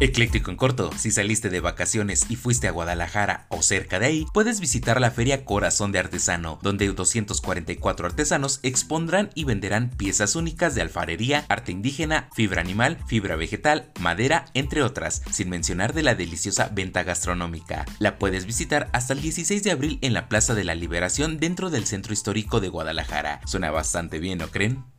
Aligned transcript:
Ecléctico 0.00 0.50
en 0.50 0.56
corto, 0.56 0.90
si 0.96 1.10
saliste 1.12 1.50
de 1.50 1.60
vacaciones 1.60 2.26
y 2.28 2.36
fuiste 2.36 2.66
a 2.66 2.72
Guadalajara 2.72 3.46
o 3.48 3.62
cerca 3.62 3.98
de 4.00 4.06
ahí, 4.06 4.26
puedes 4.34 4.60
visitar 4.60 5.00
la 5.00 5.12
feria 5.12 5.44
Corazón 5.44 5.92
de 5.92 6.00
Artesano, 6.00 6.58
donde 6.62 6.88
244 6.88 8.06
artesanos 8.06 8.58
expondrán 8.62 9.30
y 9.34 9.44
venderán 9.44 9.90
piezas 9.90 10.34
únicas 10.34 10.74
de 10.74 10.82
alfarería, 10.82 11.44
arte 11.48 11.70
indígena, 11.70 12.28
fibra 12.34 12.60
animal, 12.60 12.98
fibra 13.06 13.36
vegetal, 13.36 13.92
madera, 14.00 14.46
entre 14.54 14.82
otras, 14.82 15.22
sin 15.30 15.48
mencionar 15.48 15.94
de 15.94 16.02
la 16.02 16.16
deliciosa 16.16 16.70
venta 16.72 17.04
gastronómica. 17.04 17.86
La 18.00 18.18
puedes 18.18 18.46
visitar 18.46 18.90
hasta 18.92 19.12
el 19.12 19.22
16 19.22 19.62
de 19.62 19.70
abril 19.70 19.98
en 20.02 20.12
la 20.12 20.28
Plaza 20.28 20.54
de 20.54 20.64
la 20.64 20.74
Liberación 20.74 21.38
dentro 21.38 21.70
del 21.70 21.86
Centro 21.86 22.12
Histórico 22.12 22.60
de 22.60 22.68
Guadalajara. 22.68 23.40
Suena 23.46 23.70
bastante 23.70 24.18
bien, 24.18 24.38
¿no 24.38 24.48
creen? 24.48 24.93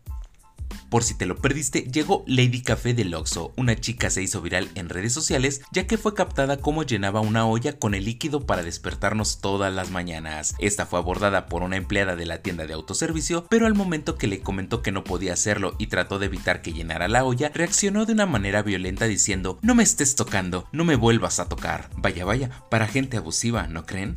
Por 0.95 1.03
si 1.03 1.13
te 1.13 1.25
lo 1.25 1.35
perdiste, 1.35 1.81
llegó 1.81 2.23
Lady 2.25 2.61
Café 2.61 2.93
del 2.93 3.13
Oxxo. 3.15 3.51
Una 3.57 3.75
chica 3.75 4.09
se 4.09 4.23
hizo 4.23 4.41
viral 4.41 4.69
en 4.75 4.87
redes 4.87 5.11
sociales 5.11 5.59
ya 5.73 5.87
que 5.87 5.97
fue 5.97 6.13
captada 6.13 6.55
como 6.55 6.83
llenaba 6.83 7.19
una 7.19 7.45
olla 7.45 7.77
con 7.77 7.95
el 7.95 8.05
líquido 8.05 8.45
para 8.45 8.63
despertarnos 8.63 9.41
todas 9.41 9.73
las 9.73 9.91
mañanas. 9.91 10.55
Esta 10.57 10.85
fue 10.85 10.97
abordada 10.97 11.47
por 11.47 11.63
una 11.63 11.75
empleada 11.75 12.15
de 12.15 12.25
la 12.25 12.41
tienda 12.41 12.65
de 12.65 12.71
autoservicio, 12.71 13.45
pero 13.49 13.65
al 13.65 13.75
momento 13.75 14.17
que 14.17 14.27
le 14.27 14.39
comentó 14.39 14.81
que 14.81 14.93
no 14.93 15.03
podía 15.03 15.33
hacerlo 15.33 15.75
y 15.79 15.87
trató 15.87 16.17
de 16.17 16.27
evitar 16.27 16.61
que 16.61 16.71
llenara 16.71 17.09
la 17.09 17.25
olla, 17.25 17.51
reaccionó 17.53 18.05
de 18.05 18.13
una 18.13 18.25
manera 18.25 18.61
violenta 18.61 19.03
diciendo, 19.03 19.59
no 19.61 19.75
me 19.75 19.83
estés 19.83 20.15
tocando, 20.15 20.65
no 20.71 20.85
me 20.85 20.95
vuelvas 20.95 21.41
a 21.41 21.49
tocar. 21.49 21.89
Vaya 21.97 22.23
vaya, 22.23 22.63
para 22.71 22.87
gente 22.87 23.17
abusiva, 23.17 23.67
¿no 23.67 23.85
creen? 23.85 24.15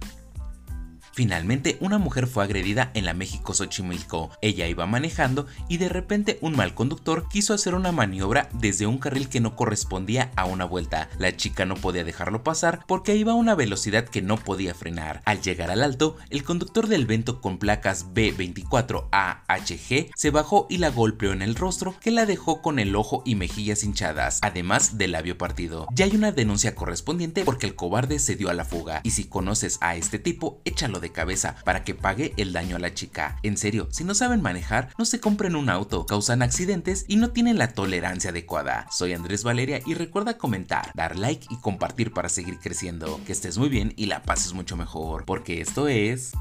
Finalmente, 1.18 1.78
una 1.80 1.98
mujer 1.98 2.28
fue 2.28 2.44
agredida 2.44 2.92
en 2.94 3.04
la 3.04 3.12
México 3.12 3.52
Xochimilco. 3.52 4.30
Ella 4.40 4.68
iba 4.68 4.86
manejando 4.86 5.48
y 5.68 5.78
de 5.78 5.88
repente 5.88 6.38
un 6.42 6.54
mal 6.54 6.76
conductor 6.76 7.26
quiso 7.28 7.54
hacer 7.54 7.74
una 7.74 7.90
maniobra 7.90 8.48
desde 8.52 8.86
un 8.86 8.98
carril 8.98 9.28
que 9.28 9.40
no 9.40 9.56
correspondía 9.56 10.30
a 10.36 10.44
una 10.44 10.64
vuelta. 10.64 11.10
La 11.18 11.36
chica 11.36 11.64
no 11.64 11.74
podía 11.74 12.04
dejarlo 12.04 12.44
pasar 12.44 12.84
porque 12.86 13.16
iba 13.16 13.32
a 13.32 13.34
una 13.34 13.56
velocidad 13.56 14.04
que 14.04 14.22
no 14.22 14.36
podía 14.36 14.76
frenar. 14.76 15.20
Al 15.24 15.42
llegar 15.42 15.72
al 15.72 15.82
alto, 15.82 16.14
el 16.30 16.44
conductor 16.44 16.86
del 16.86 17.06
vento 17.06 17.40
con 17.40 17.58
placas 17.58 18.14
B24AHG 18.14 20.12
se 20.14 20.30
bajó 20.30 20.68
y 20.70 20.78
la 20.78 20.90
golpeó 20.90 21.32
en 21.32 21.42
el 21.42 21.56
rostro 21.56 21.96
que 22.00 22.12
la 22.12 22.26
dejó 22.26 22.62
con 22.62 22.78
el 22.78 22.94
ojo 22.94 23.24
y 23.26 23.34
mejillas 23.34 23.82
hinchadas, 23.82 24.38
además 24.42 24.98
del 24.98 25.10
labio 25.10 25.36
partido. 25.36 25.88
Ya 25.92 26.04
hay 26.04 26.14
una 26.14 26.30
denuncia 26.30 26.76
correspondiente 26.76 27.44
porque 27.44 27.66
el 27.66 27.74
cobarde 27.74 28.20
se 28.20 28.36
dio 28.36 28.50
a 28.50 28.54
la 28.54 28.64
fuga 28.64 29.00
y 29.02 29.10
si 29.10 29.24
conoces 29.24 29.78
a 29.80 29.96
este 29.96 30.20
tipo, 30.20 30.62
échalo 30.64 31.00
cabeza 31.10 31.56
para 31.64 31.84
que 31.84 31.94
pague 31.94 32.34
el 32.36 32.52
daño 32.52 32.76
a 32.76 32.78
la 32.78 32.94
chica. 32.94 33.38
En 33.42 33.56
serio, 33.56 33.88
si 33.90 34.04
no 34.04 34.14
saben 34.14 34.42
manejar, 34.42 34.90
no 34.98 35.04
se 35.04 35.20
compren 35.20 35.56
un 35.56 35.70
auto, 35.70 36.06
causan 36.06 36.42
accidentes 36.42 37.04
y 37.08 37.16
no 37.16 37.30
tienen 37.30 37.58
la 37.58 37.72
tolerancia 37.72 38.30
adecuada. 38.30 38.86
Soy 38.90 39.12
Andrés 39.12 39.44
Valeria 39.44 39.80
y 39.86 39.94
recuerda 39.94 40.38
comentar, 40.38 40.90
dar 40.94 41.16
like 41.16 41.46
y 41.50 41.56
compartir 41.56 42.12
para 42.12 42.28
seguir 42.28 42.58
creciendo. 42.58 43.20
Que 43.26 43.32
estés 43.32 43.58
muy 43.58 43.68
bien 43.68 43.92
y 43.96 44.06
la 44.06 44.22
pases 44.22 44.52
mucho 44.52 44.76
mejor, 44.76 45.24
porque 45.24 45.60
esto 45.60 45.88
es... 45.88 46.32